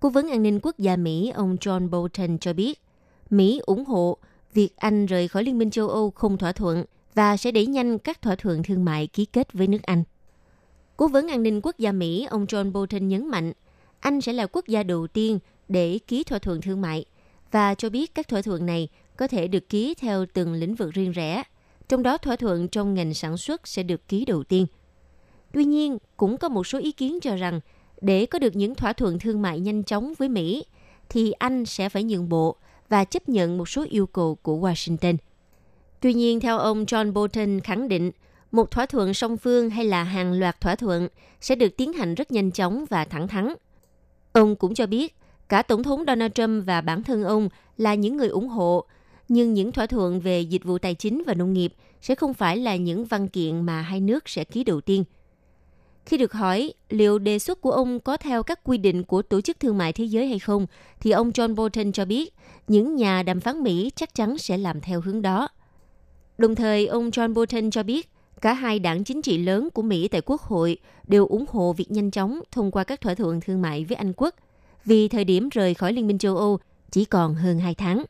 Cố 0.01 0.09
vấn 0.09 0.31
an 0.31 0.43
ninh 0.43 0.61
quốc 0.63 0.79
gia 0.79 0.97
Mỹ 0.97 1.33
ông 1.35 1.57
John 1.61 1.91
Bolton 1.91 2.39
cho 2.39 2.53
biết, 2.53 2.81
Mỹ 3.31 3.61
ủng 3.67 3.85
hộ 3.85 4.17
việc 4.55 4.77
Anh 4.77 5.07
rời 5.07 5.29
khỏi 5.29 5.45
Liên 5.45 5.59
minh 5.59 5.71
châu 5.71 5.89
Âu 5.89 6.11
không 6.11 6.39
thỏa 6.39 6.53
thuận 6.53 6.85
và 7.15 7.37
sẽ 7.37 7.51
đẩy 7.51 7.67
nhanh 7.67 7.99
các 7.99 8.23
thỏa 8.23 8.35
thuận 8.35 8.63
thương 8.63 8.85
mại 8.85 9.07
ký 9.07 9.25
kết 9.25 9.53
với 9.53 9.67
nước 9.67 9.83
Anh. 9.83 10.03
Cố 10.97 11.09
vấn 11.09 11.29
an 11.29 11.43
ninh 11.43 11.61
quốc 11.63 11.79
gia 11.79 11.93
Mỹ 11.93 12.27
ông 12.31 12.45
John 12.45 12.73
Bolton 12.73 13.09
nhấn 13.09 13.27
mạnh, 13.29 13.53
Anh 14.01 14.21
sẽ 14.21 14.33
là 14.33 14.47
quốc 14.47 14.67
gia 14.69 14.83
đầu 14.83 15.07
tiên 15.07 15.39
để 15.69 15.99
ký 16.07 16.25
thỏa 16.25 16.39
thuận 16.39 16.61
thương 16.61 16.81
mại 16.81 17.05
và 17.51 17.75
cho 17.75 17.91
biết 17.91 18.15
các 18.15 18.29
thỏa 18.29 18.43
thuận 18.43 18.67
này 18.67 18.89
có 19.17 19.29
thể 19.29 19.49
được 19.49 19.69
ký 19.69 19.95
theo 19.95 20.27
từng 20.33 20.53
lĩnh 20.53 20.75
vực 20.75 20.93
riêng 20.93 21.13
rẽ– 21.13 21.43
trong 21.89 22.03
đó 22.03 22.19
thỏa 22.19 22.37
thuận 22.37 22.69
trong 22.69 22.95
ngành 22.95 23.15
sản 23.15 23.37
xuất 23.37 23.69
sẽ 23.69 23.83
được 23.83 24.09
ký 24.09 24.25
đầu 24.25 24.45
tiên. 24.45 24.67
Tuy 25.53 25.65
nhiên, 25.65 25.99
cũng 26.17 26.37
có 26.37 26.49
một 26.49 26.67
số 26.67 26.79
ý 26.79 26.93
kiến 26.93 27.19
cho 27.23 27.37
rằng 27.37 27.61
để 28.01 28.27
có 28.27 28.39
được 28.39 28.57
những 28.57 28.75
thỏa 28.75 28.93
thuận 28.93 29.19
thương 29.19 29.43
mại 29.43 29.61
nhanh 29.61 29.85
chóng 29.85 30.15
với 30.19 30.29
Mỹ, 30.29 30.65
thì 31.09 31.33
Anh 31.33 31.67
sẽ 31.67 31.89
phải 31.89 32.05
nhượng 32.05 32.29
bộ 32.29 32.57
và 32.89 33.05
chấp 33.05 33.29
nhận 33.29 33.59
một 33.59 33.69
số 33.69 33.85
yêu 33.91 34.07
cầu 34.07 34.35
của 34.35 34.57
Washington. 34.57 35.17
Tuy 36.01 36.15
nhiên, 36.15 36.41
theo 36.41 36.59
ông 36.59 36.85
John 36.85 37.13
Bolton 37.13 37.61
khẳng 37.61 37.89
định, 37.89 38.11
một 38.51 38.71
thỏa 38.71 38.87
thuận 38.87 39.15
song 39.15 39.37
phương 39.37 39.71
hay 39.71 39.85
là 39.85 40.03
hàng 40.05 40.33
loạt 40.33 40.61
thỏa 40.61 40.77
thuận 40.77 41.09
sẽ 41.41 41.55
được 41.55 41.77
tiến 41.77 41.93
hành 41.93 42.15
rất 42.15 42.33
nhanh 42.33 42.51
chóng 42.51 42.85
và 42.91 43.05
thẳng 43.05 43.29
thắn. 43.29 43.55
Ông 44.33 44.57
cũng 44.57 44.75
cho 44.75 44.87
biết, 44.87 45.17
cả 45.49 45.63
Tổng 45.63 45.83
thống 45.83 46.05
Donald 46.07 46.33
Trump 46.35 46.67
và 46.67 46.81
bản 46.81 47.03
thân 47.03 47.25
ông 47.25 47.49
là 47.77 47.95
những 47.95 48.17
người 48.17 48.29
ủng 48.29 48.49
hộ 48.49 48.85
nhưng 49.29 49.55
những 49.55 49.73
thỏa 49.73 49.87
thuận 49.87 50.21
về 50.21 50.41
dịch 50.41 50.65
vụ 50.65 50.79
tài 50.79 50.95
chính 50.95 51.23
và 51.27 51.35
nông 51.35 51.53
nghiệp 51.53 51.73
sẽ 52.01 52.15
không 52.15 52.35
phải 52.35 52.57
là 52.57 52.77
những 52.77 53.05
văn 53.05 53.29
kiện 53.29 53.61
mà 53.61 53.81
hai 53.81 54.01
nước 54.01 54.29
sẽ 54.29 54.45
ký 54.45 54.65
đầu 54.65 54.81
tiên. 54.81 55.05
Khi 56.07 56.17
được 56.17 56.33
hỏi 56.33 56.73
liệu 56.89 57.19
đề 57.19 57.39
xuất 57.39 57.61
của 57.61 57.71
ông 57.71 58.01
có 58.01 58.17
theo 58.17 58.43
các 58.43 58.61
quy 58.65 58.79
định 58.79 59.05
của 59.05 59.23
Tổ 59.23 59.41
chức 59.41 59.61
Thương 59.61 59.79
mại 59.79 59.93
Thế 59.93 60.05
giới 60.05 60.29
hay 60.29 60.39
không, 60.39 60.67
thì 61.01 61.11
ông 61.11 61.31
John 61.31 61.55
Bolton 61.55 61.93
cho 61.93 62.05
biết 62.05 62.35
những 62.69 62.97
nhà 62.97 63.23
đàm 63.23 63.41
phán 63.41 63.63
Mỹ 63.63 63.91
chắc 63.97 64.15
chắn 64.15 64.39
sẽ 64.39 64.59
làm 64.59 64.81
theo 64.81 65.01
hướng 65.01 65.23
đó. 65.23 65.49
Đồng 66.39 66.55
thời, 66.55 66.87
ông 66.87 67.11
John 67.11 67.35
Bolton 67.35 67.71
cho 67.71 67.83
biết 67.83 68.09
cả 68.41 68.53
hai 68.53 68.79
đảng 68.79 69.05
chính 69.05 69.23
trị 69.23 69.39
lớn 69.39 69.69
của 69.75 69.83
Mỹ 69.83 70.09
tại 70.09 70.21
Quốc 70.21 70.41
hội 70.41 70.79
đều 71.07 71.27
ủng 71.27 71.45
hộ 71.49 71.73
việc 71.73 71.91
nhanh 71.91 72.11
chóng 72.11 72.41
thông 72.53 72.71
qua 72.71 72.85
các 72.85 73.01
thỏa 73.01 73.15
thuận 73.15 73.41
thương 73.41 73.63
mại 73.63 73.85
với 73.85 73.97
Anh 73.97 74.13
quốc, 74.17 74.35
vì 74.85 75.09
thời 75.09 75.25
điểm 75.25 75.49
rời 75.49 75.75
khỏi 75.75 75.93
Liên 75.93 76.07
minh 76.07 76.19
châu 76.19 76.37
Âu 76.37 76.59
chỉ 76.91 77.05
còn 77.05 77.35
hơn 77.35 77.59
2 77.59 77.75
tháng. 77.75 78.05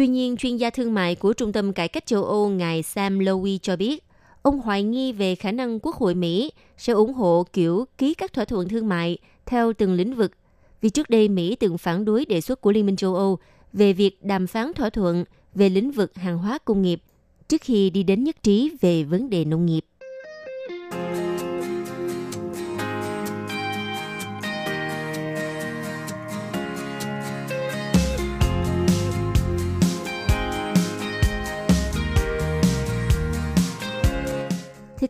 Tuy 0.00 0.08
nhiên, 0.08 0.36
chuyên 0.36 0.56
gia 0.56 0.70
thương 0.70 0.94
mại 0.94 1.14
của 1.14 1.32
Trung 1.32 1.52
tâm 1.52 1.72
Cải 1.72 1.88
cách 1.88 2.06
châu 2.06 2.24
Âu 2.24 2.48
ngài 2.48 2.82
Sam 2.82 3.18
Lowy 3.18 3.58
cho 3.62 3.76
biết, 3.76 4.04
ông 4.42 4.60
hoài 4.60 4.82
nghi 4.82 5.12
về 5.12 5.34
khả 5.34 5.52
năng 5.52 5.80
Quốc 5.80 5.96
hội 5.96 6.14
Mỹ 6.14 6.52
sẽ 6.76 6.92
ủng 6.92 7.12
hộ 7.12 7.46
kiểu 7.52 7.84
ký 7.98 8.14
các 8.14 8.32
thỏa 8.32 8.44
thuận 8.44 8.68
thương 8.68 8.88
mại 8.88 9.18
theo 9.46 9.72
từng 9.72 9.94
lĩnh 9.94 10.14
vực, 10.14 10.32
vì 10.80 10.90
trước 10.90 11.10
đây 11.10 11.28
Mỹ 11.28 11.56
từng 11.56 11.78
phản 11.78 12.04
đối 12.04 12.24
đề 12.24 12.40
xuất 12.40 12.60
của 12.60 12.72
Liên 12.72 12.86
minh 12.86 12.96
châu 12.96 13.14
Âu 13.14 13.38
về 13.72 13.92
việc 13.92 14.24
đàm 14.24 14.46
phán 14.46 14.72
thỏa 14.74 14.90
thuận 14.90 15.24
về 15.54 15.68
lĩnh 15.68 15.90
vực 15.90 16.14
hàng 16.14 16.38
hóa 16.38 16.58
công 16.64 16.82
nghiệp 16.82 17.02
trước 17.48 17.60
khi 17.60 17.90
đi 17.90 18.02
đến 18.02 18.24
nhất 18.24 18.42
trí 18.42 18.72
về 18.80 19.04
vấn 19.04 19.30
đề 19.30 19.44
nông 19.44 19.66
nghiệp. 19.66 19.84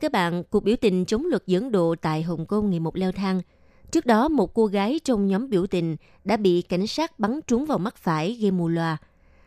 Các 0.01 0.13
bạn, 0.13 0.45
cuộc 0.51 0.65
biểu 0.65 0.77
tình 0.81 1.05
chống 1.05 1.27
luật 1.27 1.47
dẫn 1.47 1.73
độ 1.73 1.95
tại 2.03 2.23
Hồng 2.23 2.47
Kông 2.47 2.71
ngày 2.71 2.81
một 2.81 2.97
leo 2.97 3.13
thang. 3.13 3.41
Trước 3.91 4.07
đó, 4.07 4.29
một 4.29 4.55
cô 4.55 4.67
gái 4.67 5.01
trong 5.05 5.27
nhóm 5.27 5.51
biểu 5.51 5.67
tình 5.67 5.97
đã 6.25 6.37
bị 6.37 6.63
cảnh 6.63 6.87
sát 6.87 7.19
bắn 7.19 7.41
trúng 7.47 7.67
vào 7.67 7.79
mắt 7.79 7.97
phải 7.97 8.39
gây 8.41 8.51
mù 8.51 8.69
loà. 8.69 8.97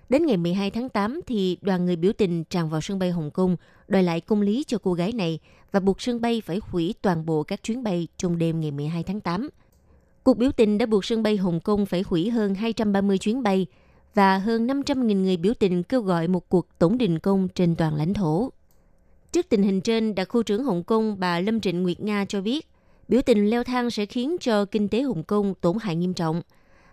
Đến 0.10 0.26
ngày 0.26 0.38
12 0.38 0.72
tháng 0.72 0.90
8 0.90 1.20
thì 1.28 1.58
đoàn 1.62 1.86
người 1.86 1.96
biểu 1.96 2.12
tình 2.14 2.44
tràn 2.44 2.70
vào 2.70 2.82
sân 2.82 3.00
bay 3.00 3.12
Hồng 3.12 3.32
Kông, 3.32 3.56
đòi 3.88 4.04
lại 4.04 4.22
công 4.22 4.42
lý 4.42 4.64
cho 4.68 4.78
cô 4.78 4.94
gái 4.94 5.12
này 5.12 5.40
và 5.72 5.80
buộc 5.80 6.02
sân 6.02 6.22
bay 6.22 6.42
phải 6.46 6.60
hủy 6.64 6.94
toàn 7.02 7.26
bộ 7.26 7.44
các 7.44 7.64
chuyến 7.64 7.84
bay 7.84 8.08
trong 8.18 8.38
đêm 8.38 8.62
ngày 8.62 8.72
12 8.72 9.04
tháng 9.04 9.20
8. 9.20 9.50
Cuộc 10.24 10.38
biểu 10.38 10.52
tình 10.52 10.78
đã 10.78 10.86
buộc 10.86 11.06
sân 11.06 11.24
bay 11.24 11.38
Hồng 11.38 11.60
Kông 11.60 11.86
phải 11.86 12.04
hủy 12.08 12.30
hơn 12.30 12.56
230 12.56 13.18
chuyến 13.18 13.44
bay 13.44 13.66
và 14.14 14.38
hơn 14.38 14.68
500.000 14.68 15.22
người 15.22 15.38
biểu 15.38 15.54
tình 15.60 15.84
kêu 15.84 16.02
gọi 16.02 16.28
một 16.28 16.50
cuộc 16.50 16.68
tổng 16.80 16.98
đình 16.98 17.20
công 17.20 17.48
trên 17.48 17.76
toàn 17.76 17.96
lãnh 17.96 18.14
thổ. 18.14 18.50
Trước 19.34 19.50
tình 19.50 19.64
hình 19.64 19.82
trên, 19.82 20.16
đặc 20.16 20.30
khu 20.30 20.44
trưởng 20.44 20.64
Hồng 20.64 20.84
Kông 20.84 21.20
bà 21.20 21.40
Lâm 21.40 21.62
Trịnh 21.62 21.84
Nguyệt 21.84 22.00
Nga 22.00 22.26
cho 22.26 22.42
biết, 22.42 22.68
biểu 23.08 23.22
tình 23.22 23.50
leo 23.50 23.64
thang 23.64 23.90
sẽ 23.90 24.06
khiến 24.06 24.38
cho 24.40 24.66
kinh 24.66 24.88
tế 24.88 25.02
Hồng 25.02 25.24
Kông 25.24 25.54
tổn 25.62 25.78
hại 25.82 25.96
nghiêm 25.96 26.14
trọng. 26.14 26.42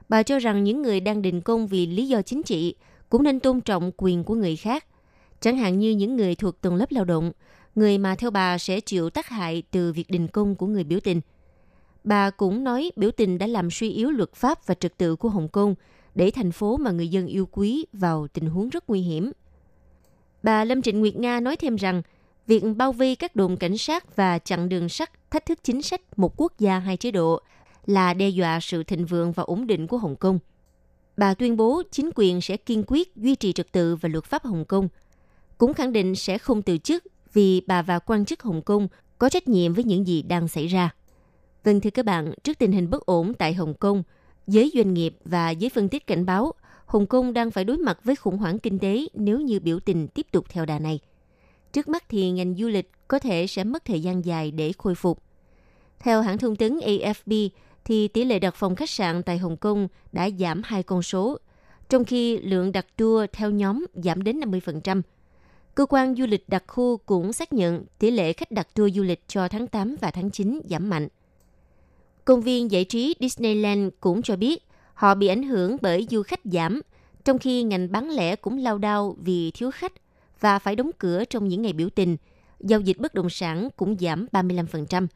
Bà 0.09 0.23
cho 0.23 0.38
rằng 0.38 0.64
những 0.64 0.82
người 0.82 1.00
đang 1.00 1.23
đình 1.23 1.40
công 1.40 1.66
vì 1.66 1.87
lý 1.87 2.09
do 2.09 2.23
chính 2.23 2.42
trị 2.42 2.75
cũng 3.09 3.23
nên 3.23 3.40
tôn 3.40 3.61
trọng 3.61 3.92
quyền 3.97 4.25
của 4.25 4.35
người 4.35 4.56
khác, 4.56 4.87
chẳng 5.40 5.56
hạn 5.56 5.78
như 5.78 5.90
những 5.90 6.16
người 6.16 6.35
thuộc 6.35 6.61
tầng 6.61 6.75
lớp 6.75 6.92
lao 6.92 7.04
động, 7.04 7.32
người 7.75 7.99
mà 7.99 8.14
theo 8.14 8.30
bà 8.30 8.59
sẽ 8.59 8.80
chịu 8.80 9.11
tác 9.11 9.28
hại 9.28 9.62
từ 9.70 9.92
việc 9.92 10.11
đình 10.11 10.28
công 10.28 10.54
của 10.54 10.66
người 10.66 10.85
biểu 10.85 11.00
tình. 11.00 11.20
Bà 12.04 12.30
cũng 12.30 12.64
nói 12.64 12.90
biểu 12.97 13.11
tình 13.11 13.38
đã 13.38 13.47
làm 13.47 13.70
suy 13.70 13.90
yếu 13.90 14.11
luật 14.11 14.35
pháp 14.35 14.66
và 14.66 14.75
trật 14.75 14.99
tự 14.99 15.16
của 15.16 15.28
Hồng 15.28 15.49
Kông, 15.49 15.75
để 16.14 16.30
thành 16.30 16.52
phố 16.52 16.76
mà 16.76 16.90
người 16.90 17.09
dân 17.09 17.26
yêu 17.26 17.49
quý 17.52 17.87
vào 17.92 18.26
tình 18.28 18.47
huống 18.47 18.68
rất 18.68 18.90
nguy 18.90 19.00
hiểm. 19.00 19.32
Bà 20.42 20.64
Lâm 20.64 20.82
Trịnh 20.82 21.00
Nguyệt 21.00 21.16
Nga 21.16 21.40
nói 21.40 21.56
thêm 21.56 21.76
rằng, 21.76 22.02
việc 22.47 22.62
bao 22.76 22.92
vây 22.92 23.16
các 23.16 23.37
đồn 23.37 23.56
cảnh 23.56 23.78
sát 23.78 24.16
và 24.16 24.38
chặn 24.38 24.68
đường 24.68 24.88
sắt 24.88 25.30
thách 25.30 25.47
thức 25.47 25.59
chính 25.64 25.82
sách 25.82 26.00
một 26.16 26.32
quốc 26.37 26.52
gia 26.59 26.78
hai 26.78 26.97
chế 26.97 27.11
độ 27.11 27.40
là 27.87 28.14
đe 28.14 28.28
dọa 28.28 28.61
sự 28.61 28.85
thịnh 28.85 29.06
vượng 29.06 29.32
và 29.32 29.42
ổn 29.42 29.66
định 29.66 29.87
của 29.87 29.99
Hồng 29.99 30.16
Kông. 30.16 30.38
Bà 31.16 31.35
tuyên 31.35 31.56
bố 31.56 31.82
chính 31.90 32.11
quyền 32.14 32.40
sẽ 32.40 32.56
kiên 32.56 32.85
quyết 32.87 33.16
duy 33.16 33.35
trì 33.35 33.52
trật 33.52 33.73
tự 33.73 33.97
và 33.97 34.09
luật 34.09 34.25
pháp 34.25 34.44
Hồng 34.44 34.64
Kông, 34.64 34.88
cũng 35.59 35.75
khẳng 35.75 35.92
định 35.92 36.14
sẽ 36.14 36.38
không 36.38 36.62
từ 36.62 36.78
chức 36.78 37.04
vì 37.32 37.61
bà 37.66 37.82
và 37.82 37.99
quan 37.99 38.25
chức 38.25 38.42
Hồng 38.42 38.62
Kông 38.62 38.88
có 39.18 39.28
trách 39.28 39.49
nhiệm 39.49 39.75
với 39.75 39.85
những 39.85 40.06
gì 40.06 40.23
đang 40.23 40.49
xảy 40.49 40.66
ra. 40.66 40.90
Vâng 41.64 41.80
thưa 41.80 41.90
các 41.90 42.04
bạn, 42.04 42.32
trước 42.42 42.59
tình 42.59 42.73
hình 42.73 42.90
bất 42.90 43.06
ổn 43.06 43.35
tại 43.35 43.54
Hồng 43.54 43.75
Kông, 43.75 44.02
giới 44.47 44.70
doanh 44.75 44.94
nghiệp 44.94 45.16
và 45.25 45.50
giới 45.50 45.70
phân 45.70 45.88
tích 45.88 46.06
cảnh 46.06 46.26
báo 46.26 46.52
Hồng 46.87 47.06
Kông 47.06 47.32
đang 47.32 47.50
phải 47.50 47.64
đối 47.64 47.78
mặt 47.78 47.99
với 48.04 48.16
khủng 48.16 48.38
hoảng 48.38 48.59
kinh 48.59 48.78
tế 48.78 49.06
nếu 49.14 49.40
như 49.40 49.61
biểu 49.61 49.80
tình 49.80 50.09
tiếp 50.09 50.26
tục 50.32 50.44
theo 50.49 50.66
đà 50.66 50.78
này. 50.78 51.00
Trước 51.73 51.89
mắt 51.89 52.05
thì 52.09 52.31
ngành 52.31 52.55
du 52.55 52.69
lịch 52.69 52.91
có 53.09 53.19
thể 53.19 53.47
sẽ 53.47 53.65
mất 53.65 53.85
thời 53.85 54.00
gian 54.00 54.25
dài 54.25 54.50
để 54.50 54.73
khôi 54.79 54.95
phục. 54.95 55.23
Theo 55.99 56.23
hãng 56.23 56.39
thông 56.39 56.57
tấn 56.57 56.79
AFP, 56.79 57.49
thì 57.85 58.09
tỷ 58.09 58.25
lệ 58.25 58.39
đặt 58.39 58.55
phòng 58.55 58.77
khách 58.77 58.91
sạn 58.91 59.23
tại 59.23 59.39
Hồng 59.39 59.57
Kông 59.57 59.89
đã 60.12 60.31
giảm 60.39 60.62
hai 60.65 60.83
con 60.83 61.03
số, 61.03 61.39
trong 61.89 62.05
khi 62.05 62.39
lượng 62.39 62.73
đặt 62.73 62.87
tour 62.97 63.25
theo 63.33 63.50
nhóm 63.50 63.87
giảm 63.95 64.23
đến 64.23 64.41
50%. 64.41 65.03
Cơ 65.75 65.87
quan 65.87 66.15
du 66.15 66.27
lịch 66.27 66.49
đặc 66.49 66.65
khu 66.67 66.97
cũng 66.97 67.33
xác 67.33 67.53
nhận 67.53 67.85
tỷ 67.99 68.11
lệ 68.11 68.33
khách 68.33 68.50
đặt 68.50 68.75
tour 68.75 68.97
du 68.97 69.03
lịch 69.03 69.23
cho 69.29 69.49
tháng 69.49 69.67
8 69.67 69.97
và 70.00 70.11
tháng 70.11 70.31
9 70.31 70.61
giảm 70.71 70.91
mạnh. 70.91 71.09
Công 72.25 72.41
viên 72.41 72.71
giải 72.71 72.85
trí 72.85 73.15
Disneyland 73.21 73.89
cũng 74.00 74.23
cho 74.23 74.37
biết 74.37 74.62
họ 74.95 75.15
bị 75.15 75.27
ảnh 75.27 75.43
hưởng 75.43 75.77
bởi 75.83 76.07
du 76.11 76.23
khách 76.23 76.41
giảm, 76.45 76.81
trong 77.25 77.39
khi 77.39 77.62
ngành 77.62 77.93
bán 77.93 78.11
lẻ 78.11 78.37
cũng 78.37 78.59
lao 78.59 78.79
đao 78.79 79.17
vì 79.21 79.50
thiếu 79.50 79.71
khách 79.71 79.93
và 80.40 80.59
phải 80.59 80.76
đóng 80.76 80.90
cửa 80.99 81.25
trong 81.25 81.49
những 81.49 81.62
ngày 81.62 81.73
biểu 81.73 81.88
tình. 81.90 82.16
Giao 82.61 82.80
dịch 82.80 82.99
bất 82.99 83.14
động 83.14 83.30
sản 83.30 83.68
cũng 83.76 83.97
giảm 83.99 84.26
35%. 84.32 85.06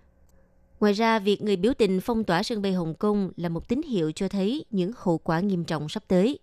Ngoài 0.81 0.93
ra, 0.93 1.19
việc 1.19 1.43
người 1.43 1.57
biểu 1.57 1.75
tình 1.75 2.01
phong 2.01 2.25
tỏa 2.25 2.43
sân 2.43 2.63
bay 2.63 2.73
Hồng 2.73 2.95
Kông 2.95 3.31
là 3.37 3.49
một 3.49 3.69
tín 3.69 3.83
hiệu 3.83 4.13
cho 4.13 4.29
thấy 4.29 4.65
những 4.71 4.93
hậu 4.97 5.19
quả 5.19 5.41
nghiêm 5.41 5.65
trọng 5.65 5.89
sắp 5.89 6.03
tới. 6.09 6.39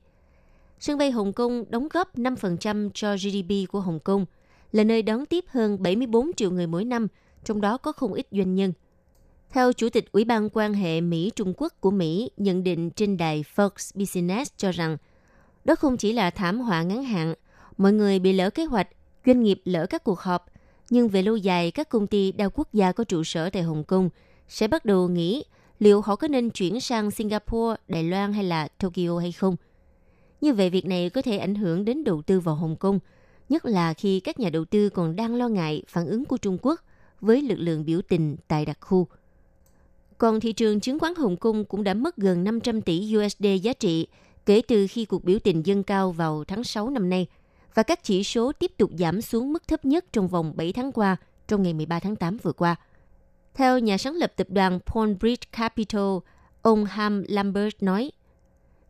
Sân 0.80 0.98
bay 0.98 1.12
Hồng 1.12 1.34
Kông 1.34 1.64
đóng 1.70 1.88
góp 1.94 2.18
5% 2.18 2.90
cho 2.94 3.16
GDP 3.16 3.72
của 3.72 3.80
Hồng 3.80 4.00
Kông, 4.00 4.26
là 4.72 4.84
nơi 4.84 5.02
đón 5.02 5.26
tiếp 5.26 5.46
hơn 5.48 5.84
74 5.84 6.34
triệu 6.34 6.52
người 6.52 6.68
mỗi 6.68 6.86
năm, 6.86 7.08
trong 7.44 7.62
đó 7.62 7.78
có 7.78 7.92
không 7.92 8.14
ít 8.14 8.28
doanh 8.32 8.56
nhân. 8.56 8.74
Theo 9.50 9.74
Chủ 9.74 9.90
tịch 9.90 10.12
Ủy 10.12 10.26
ban 10.26 10.50
quan 10.50 10.74
hệ 10.74 11.02
Mỹ-Trung 11.02 11.54
Quốc 11.58 11.74
của 11.80 11.92
Mỹ 11.92 12.32
nhận 12.38 12.64
định 12.64 12.92
trên 12.92 13.18
đài 13.18 13.44
Fox 13.56 13.70
Business 13.96 14.52
cho 14.58 14.72
rằng 14.72 14.98
đó 15.66 15.76
không 15.76 15.98
chỉ 15.98 16.14
là 16.14 16.30
thảm 16.30 16.60
họa 16.60 16.84
ngắn 16.84 17.04
hạn, 17.04 17.34
mọi 17.82 17.94
người 17.94 18.20
bị 18.20 18.34
lỡ 18.34 18.50
kế 18.50 18.66
hoạch, 18.66 18.88
doanh 19.26 19.44
nghiệp 19.44 19.62
lỡ 19.66 19.86
các 19.90 20.04
cuộc 20.04 20.20
họp, 20.20 20.46
nhưng 20.90 21.08
về 21.08 21.22
lâu 21.22 21.38
dài 21.38 21.72
các 21.72 21.90
công 21.90 22.08
ty 22.08 22.32
đa 22.32 22.50
quốc 22.50 22.74
gia 22.74 22.92
có 22.92 23.04
trụ 23.04 23.24
sở 23.24 23.50
tại 23.50 23.64
Hồng 23.64 23.84
Kông 23.84 24.10
sẽ 24.48 24.68
bắt 24.68 24.86
đầu 24.86 25.08
nghĩ 25.08 25.44
liệu 25.80 26.02
họ 26.02 26.16
có 26.16 26.28
nên 26.28 26.50
chuyển 26.50 26.82
sang 26.82 27.12
Singapore, 27.12 27.82
Đài 27.88 28.04
Loan 28.04 28.34
hay 28.34 28.44
là 28.44 28.68
Tokyo 28.68 29.20
hay 29.20 29.32
không. 29.32 29.56
Như 30.42 30.54
vậy 30.54 30.70
việc 30.70 30.86
này 30.86 31.10
có 31.10 31.22
thể 31.22 31.38
ảnh 31.38 31.56
hưởng 31.56 31.86
đến 31.86 32.04
đầu 32.04 32.22
tư 32.22 32.40
vào 32.40 32.56
Hồng 32.56 32.76
Kông, 32.76 33.00
nhất 33.50 33.66
là 33.66 33.94
khi 33.94 34.20
các 34.20 34.40
nhà 34.40 34.50
đầu 34.50 34.66
tư 34.66 34.90
còn 34.90 35.16
đang 35.16 35.36
lo 35.36 35.48
ngại 35.48 35.84
phản 35.88 36.08
ứng 36.08 36.26
của 36.26 36.38
Trung 36.38 36.58
Quốc 36.62 36.82
với 37.22 37.42
lực 37.42 37.58
lượng 37.58 37.86
biểu 37.86 38.02
tình 38.02 38.38
tại 38.48 38.66
đặc 38.66 38.78
khu. 38.82 39.08
Còn 40.18 40.40
thị 40.40 40.54
trường 40.54 40.80
chứng 40.80 41.00
khoán 41.00 41.16
Hồng 41.16 41.38
Kông 41.38 41.66
cũng 41.66 41.84
đã 41.84 41.94
mất 41.94 42.18
gần 42.18 42.44
500 42.44 42.82
tỷ 42.82 43.16
USD 43.18 43.46
giá 43.62 43.74
trị 43.74 44.08
kể 44.46 44.62
từ 44.68 44.88
khi 44.90 45.06
cuộc 45.06 45.24
biểu 45.24 45.40
tình 45.40 45.66
dâng 45.66 45.84
cao 45.84 46.12
vào 46.12 46.44
tháng 46.44 46.64
6 46.64 46.90
năm 46.90 47.10
nay 47.10 47.28
và 47.76 47.84
các 47.84 48.04
chỉ 48.04 48.24
số 48.24 48.52
tiếp 48.52 48.72
tục 48.78 48.92
giảm 48.98 49.22
xuống 49.22 49.54
mức 49.54 49.68
thấp 49.68 49.86
nhất 49.86 50.06
trong 50.14 50.28
vòng 50.28 50.54
7 50.56 50.74
tháng 50.74 50.92
qua 50.92 51.18
trong 51.48 51.64
ngày 51.64 51.74
13 51.74 52.00
tháng 52.00 52.16
8 52.16 52.38
vừa 52.38 52.54
qua. 52.54 52.76
Theo 53.54 53.80
nhà 53.80 53.98
sáng 53.98 54.16
lập 54.16 54.34
tập 54.36 54.48
đoàn 54.50 54.80
Pawnbridge 54.86 55.36
Capital, 55.52 56.18
ông 56.62 56.86
Ham 56.86 57.24
Lambert 57.28 57.76
nói, 57.82 58.12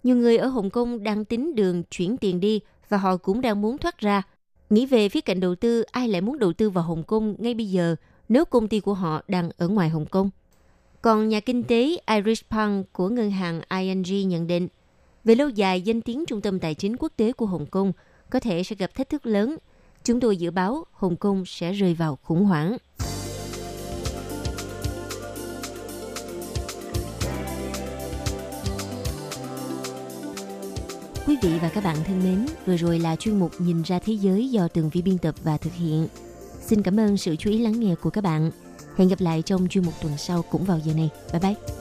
nhiều 0.03 0.15
người 0.15 0.37
ở 0.37 0.47
Hồng 0.47 0.69
Kông 0.69 1.03
đang 1.03 1.25
tính 1.25 1.55
đường 1.55 1.83
chuyển 1.83 2.17
tiền 2.17 2.39
đi 2.39 2.59
và 2.89 2.97
họ 2.97 3.17
cũng 3.17 3.41
đang 3.41 3.61
muốn 3.61 3.77
thoát 3.77 3.99
ra. 3.99 4.21
Nghĩ 4.69 4.85
về 4.85 5.09
phía 5.09 5.21
cạnh 5.21 5.39
đầu 5.39 5.55
tư, 5.55 5.81
ai 5.81 6.07
lại 6.07 6.21
muốn 6.21 6.39
đầu 6.39 6.53
tư 6.53 6.69
vào 6.69 6.83
Hồng 6.83 7.03
Kông 7.03 7.35
ngay 7.37 7.53
bây 7.53 7.65
giờ 7.65 7.95
nếu 8.29 8.45
công 8.45 8.67
ty 8.67 8.79
của 8.79 8.93
họ 8.93 9.21
đang 9.27 9.49
ở 9.57 9.67
ngoài 9.67 9.89
Hồng 9.89 10.05
Kông? 10.05 10.29
Còn 11.01 11.29
nhà 11.29 11.39
kinh 11.39 11.63
tế 11.63 11.97
Irish 12.07 12.49
Punk 12.49 12.93
của 12.93 13.09
ngân 13.09 13.31
hàng 13.31 13.61
ING 13.79 14.29
nhận 14.29 14.47
định, 14.47 14.67
về 15.23 15.35
lâu 15.35 15.49
dài 15.49 15.81
danh 15.81 16.01
tiếng 16.01 16.25
trung 16.25 16.41
tâm 16.41 16.59
tài 16.59 16.75
chính 16.75 16.97
quốc 16.97 17.11
tế 17.17 17.31
của 17.33 17.45
Hồng 17.45 17.65
Kông 17.65 17.93
có 18.31 18.39
thể 18.39 18.63
sẽ 18.63 18.75
gặp 18.75 18.95
thách 18.95 19.09
thức 19.09 19.25
lớn. 19.25 19.57
Chúng 20.03 20.19
tôi 20.19 20.37
dự 20.37 20.51
báo 20.51 20.85
Hồng 20.91 21.15
Kông 21.15 21.45
sẽ 21.45 21.73
rơi 21.73 21.93
vào 21.93 22.17
khủng 22.23 22.45
hoảng. 22.45 22.77
Quý 31.27 31.37
vị 31.41 31.59
và 31.61 31.69
các 31.69 31.83
bạn 31.83 31.97
thân 32.05 32.23
mến, 32.23 32.45
vừa 32.65 32.77
rồi 32.77 32.99
là 32.99 33.15
chuyên 33.15 33.39
mục 33.39 33.51
Nhìn 33.59 33.81
ra 33.81 33.99
thế 33.99 34.13
giới 34.13 34.49
do 34.49 34.67
Tường 34.67 34.89
Vi 34.89 35.01
biên 35.01 35.17
tập 35.17 35.35
và 35.43 35.57
thực 35.57 35.73
hiện. 35.73 36.07
Xin 36.61 36.81
cảm 36.81 36.99
ơn 36.99 37.17
sự 37.17 37.35
chú 37.35 37.49
ý 37.49 37.57
lắng 37.57 37.79
nghe 37.79 37.95
của 37.95 38.09
các 38.09 38.23
bạn. 38.23 38.51
Hẹn 38.97 39.07
gặp 39.07 39.21
lại 39.21 39.41
trong 39.41 39.67
chuyên 39.67 39.85
mục 39.85 39.93
tuần 40.01 40.17
sau 40.17 40.41
cũng 40.41 40.63
vào 40.63 40.79
giờ 40.79 40.93
này. 40.93 41.09
Bye 41.31 41.39
bye! 41.41 41.80